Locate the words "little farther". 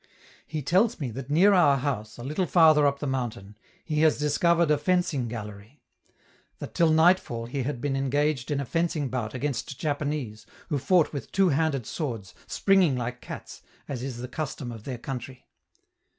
2.23-2.87